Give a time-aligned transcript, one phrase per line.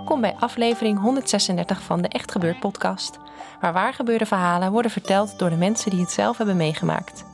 [0.00, 3.18] Welkom bij aflevering 136 van de Echt Gebeurd podcast,
[3.60, 7.24] waar waargebeurde verhalen worden verteld door de mensen die het zelf hebben meegemaakt.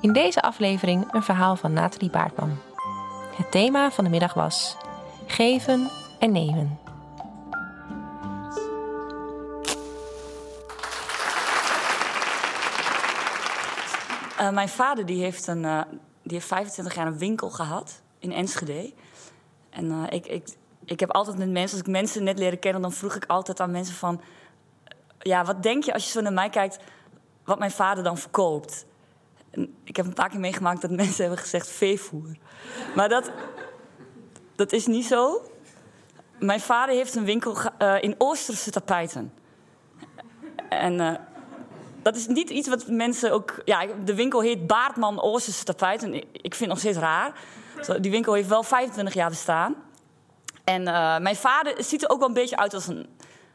[0.00, 2.58] In deze aflevering een verhaal van Nathalie Baartman.
[3.36, 4.76] Het thema van de middag was
[5.26, 6.78] geven en nemen.
[14.40, 15.82] Uh, mijn vader die heeft, een, uh,
[16.22, 18.92] die heeft 25 jaar een winkel gehad in Enschede.
[19.70, 20.48] En uh, ik, ik,
[20.86, 23.60] ik heb altijd met mensen, als ik mensen net leren kennen, dan vroeg ik altijd
[23.60, 24.20] aan mensen van...
[25.18, 26.78] Ja, wat denk je als je zo naar mij kijkt,
[27.44, 28.86] wat mijn vader dan verkoopt?
[29.84, 32.36] Ik heb een paar keer meegemaakt dat mensen hebben gezegd veevoer.
[32.94, 33.30] Maar dat,
[34.56, 35.50] dat is niet zo.
[36.38, 39.32] Mijn vader heeft een winkel uh, in Oosterse tapijten.
[40.68, 41.14] En uh,
[42.02, 43.62] dat is niet iets wat mensen ook...
[43.64, 46.14] Ja, de winkel heet Baartman Oosterse tapijten.
[46.14, 47.32] Ik vind het nog steeds raar.
[48.00, 49.74] Die winkel heeft wel 25 jaar bestaan.
[50.66, 53.06] En uh, mijn vader ziet er ook wel een beetje uit als een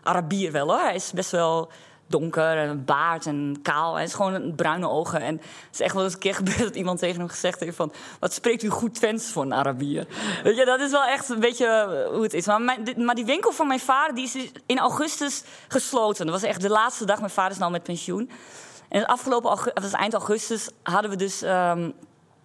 [0.04, 0.80] Arabier wel hoor.
[0.80, 1.72] Hij is best wel
[2.08, 3.96] donker en een baard en kaal.
[3.96, 5.22] Hij is gewoon bruine ogen.
[5.22, 7.76] En het is echt wel eens een keer gebeurd dat iemand tegen hem gezegd heeft
[7.76, 7.94] van...
[8.20, 10.08] wat spreekt u goed Twents voor een Arabier?
[10.44, 12.46] Weet je, dat is wel echt een beetje hoe het is.
[12.46, 16.26] Maar, mijn, maar die winkel van mijn vader die is dus in augustus gesloten.
[16.26, 17.20] Dat was echt de laatste dag.
[17.20, 18.32] Mijn vader is nou met pensioen.
[18.90, 21.94] En het afgelopen augustus, was eind augustus hadden we dus um,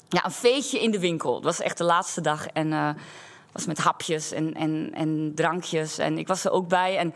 [0.09, 1.35] ja, een feestje in de winkel.
[1.35, 2.73] Het was echt de laatste dag en...
[2.73, 2.89] Uh,
[3.57, 5.99] was met hapjes en, en, en drankjes.
[5.99, 6.99] En ik was er ook bij.
[6.99, 7.15] En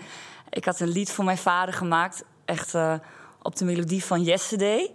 [0.51, 2.25] ik had een lied voor mijn vader gemaakt.
[2.45, 2.95] Echt uh,
[3.43, 4.91] op de melodie van Yesterday.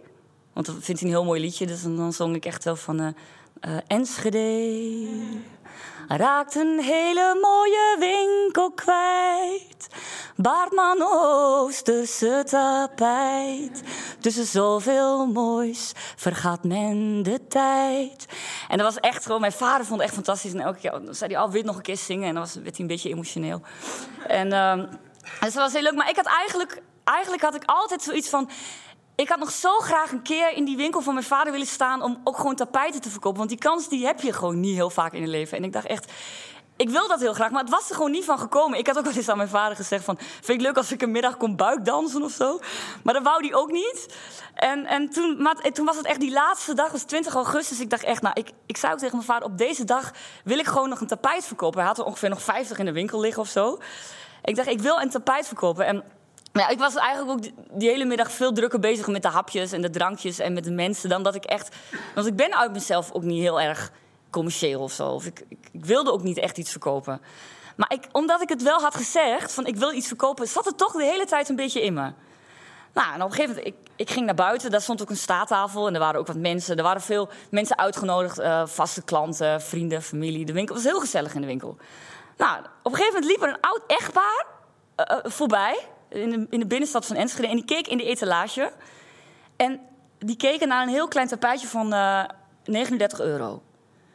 [0.53, 1.65] Want dat vindt hij een heel mooi liedje.
[1.65, 3.01] Dus dan zong ik echt wel van...
[3.01, 3.07] Uh,
[3.61, 5.07] uh, Enschede
[6.07, 9.87] raakt een hele mooie winkel kwijt.
[10.35, 13.83] Baartman Oosterse tapijt.
[14.19, 18.25] Tussen zoveel moois vergaat men de tijd.
[18.67, 20.53] En dat was echt gewoon, mijn vader vond het echt fantastisch.
[20.53, 22.27] En elke keer dan zei hij, oh, wil nog een keer zingen?
[22.27, 23.61] En dan was, werd hij een beetje emotioneel.
[24.27, 24.89] En um,
[25.39, 25.95] dus dat was heel leuk.
[25.95, 28.49] Maar ik had eigenlijk, eigenlijk had ik altijd zoiets van...
[29.15, 32.01] Ik had nog zo graag een keer in die winkel van mijn vader willen staan
[32.01, 33.37] om ook gewoon tapijten te verkopen.
[33.37, 35.57] Want die kans die heb je gewoon niet heel vaak in je leven.
[35.57, 36.11] En ik dacht echt,
[36.75, 38.79] ik wil dat heel graag, maar het was er gewoon niet van gekomen.
[38.79, 40.17] Ik had ook wel eens aan mijn vader gezegd van...
[40.19, 42.59] vind ik leuk als ik een middag kom buikdansen of zo?
[43.03, 44.15] Maar dat wou hij ook niet.
[44.53, 47.79] En, en toen, toen was het echt die laatste dag, was 20 augustus.
[47.79, 49.47] Ik dacht echt, nou, ik, ik zei ook tegen mijn vader...
[49.47, 50.11] op deze dag
[50.43, 51.79] wil ik gewoon nog een tapijt verkopen.
[51.79, 53.79] Hij had er ongeveer nog 50 in de winkel liggen of zo.
[54.43, 55.85] Ik dacht, ik wil een tapijt verkopen.
[55.85, 56.03] En
[56.61, 59.81] ja, ik was eigenlijk ook die, hele middag veel drukker bezig met de hapjes en
[59.81, 61.75] de drankjes en met de mensen dan dat ik echt.
[62.15, 63.91] Want ik ben uit mezelf ook niet heel erg
[64.29, 65.07] commercieel of zo.
[65.07, 67.21] Of ik, ik, wilde ook niet echt iets verkopen.
[67.75, 70.77] Maar ik, omdat ik het wel had gezegd, van ik wil iets verkopen, zat het
[70.77, 72.11] toch de hele tijd een beetje in me.
[72.93, 75.17] Nou, en op een gegeven moment, ik, ik ging naar buiten, daar stond ook een
[75.17, 76.77] staattafel en er waren ook wat mensen.
[76.77, 80.45] Er waren veel mensen uitgenodigd, uh, vaste klanten, vrienden, familie.
[80.45, 81.77] De winkel was heel gezellig in de winkel.
[82.37, 84.45] Nou, op een gegeven moment liep er een oud echtpaar
[84.97, 87.47] uh, uh, voorbij in de, in de binnenstad van Enschede.
[87.47, 88.71] En die keek in de etalage.
[89.55, 89.79] En
[90.19, 92.23] die keken naar een heel klein tapijtje van uh,
[92.65, 93.61] 39 euro.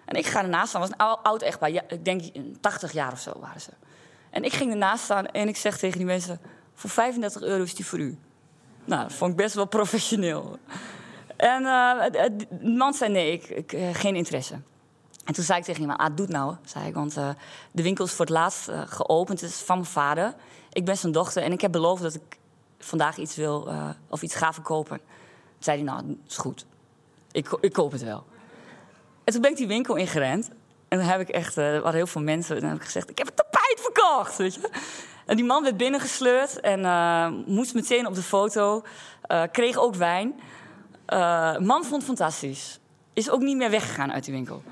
[0.04, 0.80] En ik ga ernaast staan.
[0.80, 1.70] was een oud echtpaar.
[1.70, 2.22] Ik denk
[2.60, 3.70] 80 jaar of zo waren ze.
[4.30, 6.40] En ik ging ernaast staan en ik zeg tegen die mensen...
[6.74, 8.18] voor 35 euro is die voor u.
[8.84, 10.58] Nou, dat vond ik best wel professioneel.
[11.36, 14.60] En uh, de man zei nee, ik, ik uh, geen interesse.
[15.30, 16.94] En toen zei ik tegen iemand, ah, doe het nou, zei ik.
[16.94, 17.28] Want uh,
[17.72, 19.40] de winkel is voor het laatst uh, geopend.
[19.40, 20.34] Het is van mijn vader.
[20.72, 22.38] Ik ben zijn dochter en ik heb beloofd dat ik
[22.78, 24.96] vandaag iets wil uh, of iets ga verkopen.
[24.96, 25.06] Toen
[25.58, 26.66] zei hij, nou, is goed.
[27.32, 28.24] Ik, ik koop het wel.
[29.24, 30.50] En toen ben ik die winkel ingerend.
[30.88, 32.54] En dan heb ik echt, er waren heel veel mensen.
[32.54, 34.70] En dan heb ik gezegd, ik heb een tapijt verkocht, weet je.
[35.26, 36.80] En die man werd binnengesleurd en
[37.46, 38.82] moest meteen op de foto.
[39.52, 40.40] kreeg ook wijn.
[41.60, 42.80] man vond het fantastisch.
[43.12, 44.62] Is ook niet meer weggegaan uit die winkel.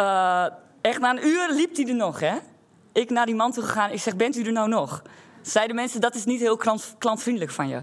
[0.00, 0.46] Uh,
[0.80, 2.36] echt na een uur liep hij er nog, hè?
[2.92, 3.90] Ik naar die man toe gegaan.
[3.90, 5.02] Ik zeg, bent u er nou nog?
[5.42, 7.76] Zeiden mensen, dat is niet heel klant, klantvriendelijk van je.
[7.76, 7.82] Uh,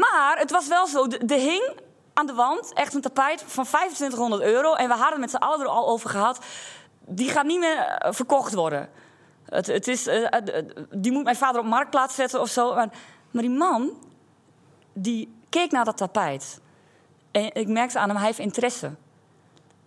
[0.00, 1.72] maar het was wel zo, er hing
[2.14, 2.72] aan de wand.
[2.72, 4.74] Echt een tapijt van 2500 euro.
[4.74, 6.44] En we hadden met z'n allen er al over gehad.
[7.06, 8.88] Die gaat niet meer eh, verkocht worden.
[9.52, 12.74] Het, het is, eh, eh, eh, die moet mijn vader op marktplaats zetten of zo.
[12.74, 12.88] Maar,
[13.30, 13.90] maar die man,
[14.92, 16.60] die keek naar dat tapijt.
[17.30, 18.90] En ik merkte aan hem, hij heeft interesse.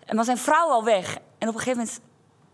[0.05, 1.17] En maar zijn vrouw al weg.
[1.37, 2.01] En op een gegeven moment,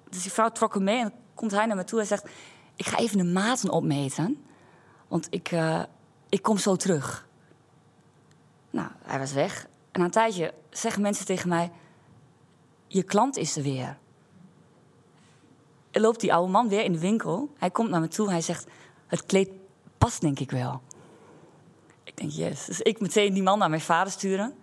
[0.10, 2.30] dus die vrouw trok hem mee en dan komt hij naar me toe en zegt:
[2.76, 4.46] Ik ga even de maten opmeten,
[5.08, 5.84] want ik, eh,
[6.30, 7.28] ik kom zo terug.
[8.70, 9.68] Nou, hij was weg.
[9.92, 11.72] En na een tijdje zeggen mensen tegen mij:
[12.88, 13.98] Je klant is er weer.
[15.92, 17.54] Er loopt die oude man weer in de winkel.
[17.58, 18.30] Hij komt naar me toe.
[18.30, 18.68] Hij zegt:
[19.08, 19.50] Het kleed
[19.98, 20.82] past, denk ik wel.
[22.04, 22.66] Ik denk: Yes.
[22.66, 24.56] Dus ik meteen die man naar mijn vader sturen.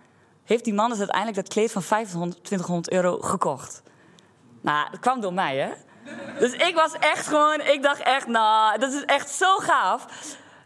[0.49, 3.83] Heeft die man dus uiteindelijk dat kleed van 2500 euro gekocht?
[4.61, 5.69] Nou, dat kwam door mij, hè?
[6.39, 10.05] Dus ik was echt gewoon, ik dacht echt, nou, dat is echt zo gaaf.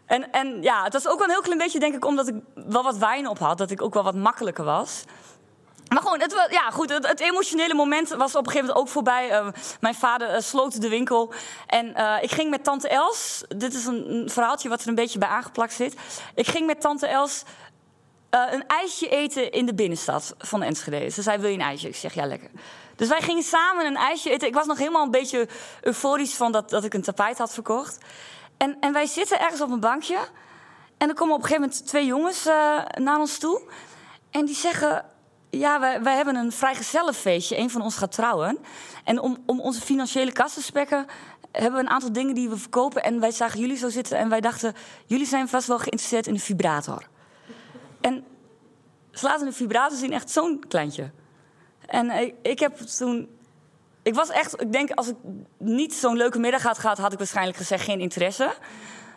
[0.06, 2.34] En, en ja, het was ook wel een heel klein beetje, denk ik, omdat ik
[2.54, 5.04] wel wat wijn op had, dat ik ook wel wat makkelijker was.
[5.88, 9.30] Maar gewoon, het, ja, goed, het, emotionele moment was op een gegeven moment ook voorbij.
[9.30, 9.46] Eh,
[9.80, 11.32] mijn vader eh, sloot de winkel.
[11.66, 13.44] En eh, ik ging met tante Els.
[13.48, 15.96] Dit is een verhaaltje wat er een beetje bij aangeplakt zit.
[16.34, 17.42] Ik ging met tante Els
[18.34, 21.08] eh, een ijsje eten in de binnenstad van Enschede.
[21.08, 21.88] Ze zei, wil je een ijsje?
[21.88, 22.50] Ik zeg, ja, lekker.
[22.96, 24.48] Dus wij gingen samen een ijsje eten.
[24.48, 25.48] Ik was nog helemaal een beetje
[25.80, 27.98] euforisch van dat, dat ik een tapijt had verkocht.
[28.56, 30.18] En, en wij zitten ergens op een bankje.
[30.98, 33.62] En er komen op een gegeven moment twee jongens eh, naar ons toe.
[34.30, 35.04] En die zeggen,
[35.50, 37.58] ja, wij, wij hebben een vrijgezellenfeestje.
[37.58, 38.58] Een van ons gaat trouwen.
[39.04, 41.06] En om, om onze financiële kast te spekken...
[41.52, 43.02] hebben we een aantal dingen die we verkopen.
[43.02, 44.18] En wij zagen jullie zo zitten.
[44.18, 44.74] En wij dachten,
[45.06, 47.12] jullie zijn vast wel geïnteresseerd in een vibrator.
[48.04, 48.24] En
[49.10, 51.10] ze laten een vibrator zien, echt zo'n kleintje.
[51.86, 53.28] En ik, ik heb toen...
[54.02, 54.60] Ik was echt...
[54.60, 55.16] Ik denk, als ik
[55.58, 56.98] niet zo'n leuke middag had gehad...
[56.98, 58.54] had ik waarschijnlijk gezegd geen interesse.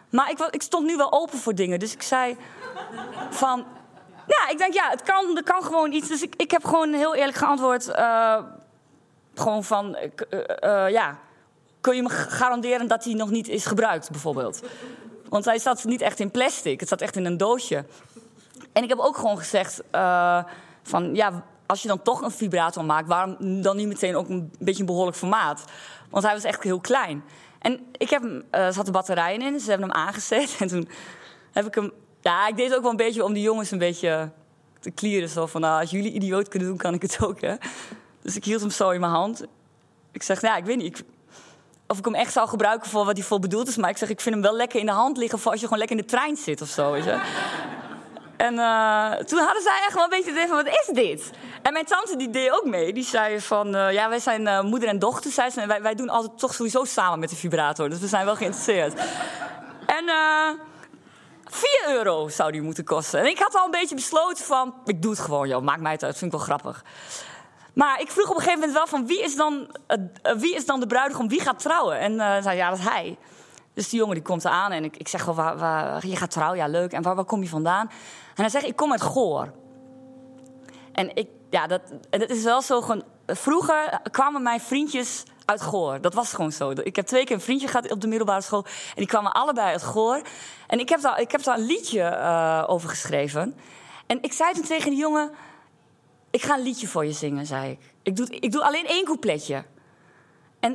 [0.09, 1.79] Maar ik, ik stond nu wel open voor dingen.
[1.79, 2.37] Dus ik zei
[3.29, 3.65] van...
[4.27, 6.07] Ja, ik denk, ja, het kan, er kan gewoon iets.
[6.07, 7.87] Dus ik, ik heb gewoon heel eerlijk geantwoord...
[7.87, 8.43] eh,
[9.35, 9.95] gewoon van...
[9.95, 11.19] eh, eh, ja,
[11.81, 14.61] kun je me garanderen dat hij nog niet is gebruikt, bijvoorbeeld?
[15.29, 16.79] Want hij zat niet echt in plastic.
[16.79, 17.85] Het zat echt in een doosje.
[18.77, 20.43] En ik heb ook gewoon gezegd uh,
[20.83, 24.51] van ja, als je dan toch een vibrator maakt, waarom dan niet meteen ook een
[24.59, 25.63] beetje een behoorlijk formaat?
[26.09, 27.23] Want hij was echt heel klein.
[27.59, 30.55] En ik heb hem, uh, er zaten batterijen in, ze hebben hem aangezet.
[30.59, 30.89] En toen
[31.51, 31.91] heb ik hem,
[32.21, 34.31] ja, ik deed het ook wel een beetje om die jongens een beetje
[34.79, 35.29] te klieren.
[35.29, 37.55] Zo van, nou, als jullie idioot kunnen doen, kan ik het ook, hè.
[38.21, 39.45] Dus ik hield hem zo in mijn hand.
[40.11, 41.03] Ik zeg, ja, ik weet niet,
[41.87, 43.77] of ik hem echt zou gebruiken voor wat hij voor bedoeld is.
[43.77, 45.65] Maar ik zeg, ik vind hem wel lekker in de hand liggen voor als je
[45.65, 47.05] gewoon lekker in de trein zit of zo, weet.
[48.37, 51.31] En uh, toen hadden zij echt wel een beetje het idee van, wat is dit?
[51.61, 52.93] En mijn tante die deed ook mee.
[52.93, 55.31] Die zei van, uh, ja, wij zijn uh, moeder en dochter.
[55.31, 57.89] Zei ze, en wij, wij doen altijd toch sowieso samen met de vibrator.
[57.89, 58.93] Dus we zijn wel geïnteresseerd.
[59.85, 60.05] En
[61.45, 63.19] 4 euro zou die moeten kosten.
[63.19, 65.61] En ik had al een beetje besloten van, ik doe het gewoon, joh.
[65.61, 66.83] Maakt mij het uit, vind ik wel grappig.
[67.73, 69.75] Maar ik vroeg op een gegeven moment wel van, wie is dan,
[70.37, 71.27] wie is dan de bruidegom?
[71.27, 71.99] Wie gaat trouwen?
[71.99, 73.17] En zei, ja, dat is hij.
[73.77, 76.57] Dus die jongen die komt aan en ik, ik zeg wel, waar, je gaat trouwen,
[76.57, 76.91] ja leuk.
[76.91, 77.87] En waar, waar kom je vandaan?
[78.35, 79.53] En hij zegt, ik kom uit Goor.
[80.91, 83.03] En ik, ja, dat, dat is wel zo gewoon...
[83.25, 86.01] Vroeger kwamen mijn vriendjes uit Goor.
[86.01, 86.69] Dat was gewoon zo.
[86.69, 88.65] Ik heb twee keer een vriendje gehad op de middelbare school.
[88.65, 90.21] En die kwamen allebei uit Goor.
[90.67, 93.55] En ik heb daar, ik heb daar een liedje uh, over geschreven.
[94.07, 95.31] En ik zei toen tegen die jongen...
[96.29, 97.79] Ik ga een liedje voor je zingen, zei ik.
[98.03, 99.63] Ik doe, ik doe alleen één coupletje.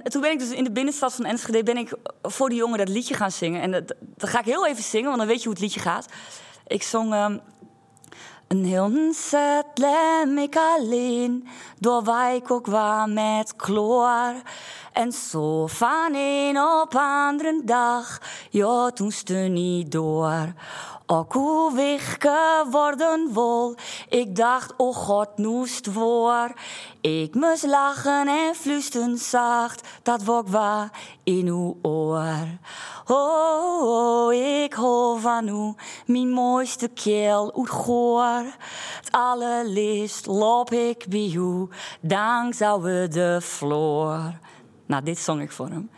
[0.00, 1.62] En toen ben ik dus in de binnenstad van Enschede...
[1.62, 3.60] ben ik voor die jongen dat liedje gaan zingen.
[3.60, 6.06] En dat, ga ik heel even zingen, want dan weet je hoe het liedje gaat.
[6.66, 7.14] Ik zong...
[7.14, 7.40] Um,
[8.52, 14.34] een heel set lem ik alleen, door waar ook waar met kloor.
[14.92, 18.20] En zo van een op andere dag,
[18.50, 20.52] ja, toen steun niet door.
[21.06, 23.74] Ook hoe wegge worden wol,
[24.08, 26.52] ik dacht, oh god, noest voor.
[27.00, 30.90] Ik moest lachen en fluisten zacht, dat wok waar
[31.24, 32.46] in uw oor.
[33.06, 35.74] Oh, ik hou van u,
[36.06, 38.44] mijn mooiste keel uit goor.
[38.96, 41.68] Het allerliefst loop ik bij u,
[42.00, 44.40] dank de vloer.
[44.86, 45.90] Nou, dit zong ik voor hem.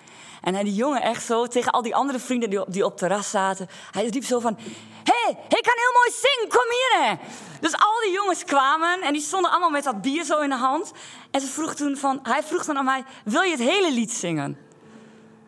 [0.45, 2.97] En hij, die jongen echt zo, tegen al die andere vrienden die op, die op
[2.97, 3.69] terras zaten.
[3.91, 4.57] Hij riep zo van,
[5.05, 7.09] hé, hey, ik kan heel mooi zingen, kom hier.
[7.09, 7.15] Hè.
[7.61, 10.57] Dus al die jongens kwamen en die stonden allemaal met dat bier zo in de
[10.57, 10.93] hand.
[11.31, 14.13] En ze vroeg toen van, hij vroeg dan aan mij, wil je het hele lied
[14.13, 14.59] zingen?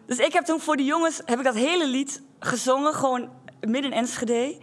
[0.06, 3.92] Dus ik heb toen voor die jongens, heb ik dat hele lied gezongen, gewoon midden
[3.92, 4.58] in Enschede.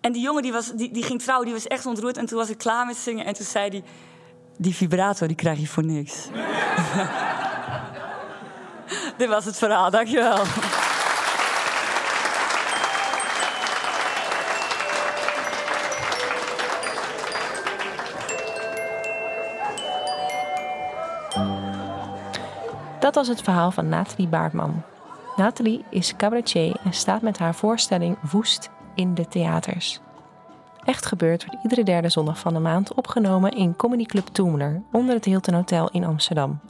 [0.00, 2.16] En die jongen die, was, die, die ging trouwen, die was echt ontroerd.
[2.16, 3.84] En toen was ik klaar met zingen en toen zei hij,
[4.56, 6.28] die vibrator die krijg je voor niks.
[9.18, 10.36] Dit was het verhaal, dankjewel.
[23.00, 24.82] Dat was het verhaal van Nathalie Baartman.
[25.36, 30.00] Nathalie is cabaretier en staat met haar voorstelling Woest in de theaters.
[30.84, 35.14] Echt gebeurd wordt iedere derde zondag van de maand opgenomen in Comedy Club Toemler onder
[35.14, 36.60] het Hilton Hotel in Amsterdam.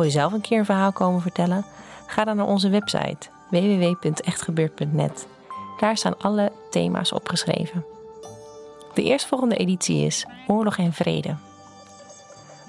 [0.00, 1.64] Wil je zelf een keer een verhaal komen vertellen?
[2.06, 5.26] Ga dan naar onze website www.echtgebeurd.net.
[5.78, 7.84] Daar staan alle thema's opgeschreven.
[8.94, 11.36] De eerstvolgende editie is Oorlog en Vrede.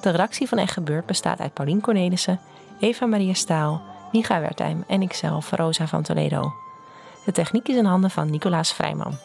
[0.01, 2.39] De redactie van Echt Gebeurd bestaat uit Paulien Cornelissen,
[2.79, 6.53] Eva Maria Staal, Micha Wertheim en ikzelf, Rosa van Toledo.
[7.25, 9.17] De techniek is in handen van Nicolaas Vrijman.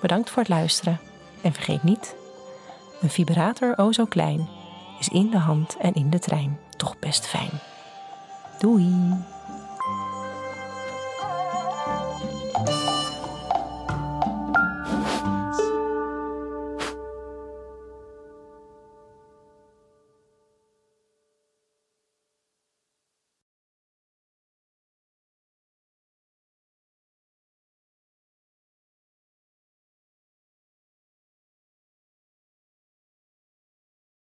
[0.00, 1.00] Bedankt voor het luisteren
[1.42, 2.16] en vergeet niet:
[3.00, 4.48] een vibrator o zo klein
[4.98, 7.50] is in de hand en in de trein toch best fijn.
[8.58, 9.34] Doei!